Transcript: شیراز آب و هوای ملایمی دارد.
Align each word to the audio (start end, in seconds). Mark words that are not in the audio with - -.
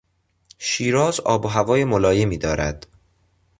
شیراز 0.57 1.19
آب 1.19 1.45
و 1.45 1.47
هوای 1.47 1.83
ملایمی 1.85 2.37
دارد. 2.37 2.87